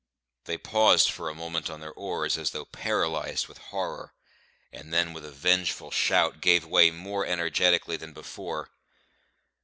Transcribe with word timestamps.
They 0.45 0.57
paused 0.57 1.11
for 1.11 1.29
a 1.29 1.35
moment 1.35 1.69
on 1.69 1.79
their 1.79 1.91
oars 1.93 2.35
as 2.35 2.49
though 2.49 2.65
paralysed 2.65 3.47
with 3.47 3.59
horror; 3.59 4.15
and 4.71 4.91
then 4.91 5.13
with 5.13 5.23
a 5.23 5.29
vengeful 5.31 5.91
shout 5.91 6.41
gave 6.41 6.65
way 6.65 6.89
more 6.89 7.23
energetically 7.23 7.97
than 7.97 8.11
before. 8.11 8.71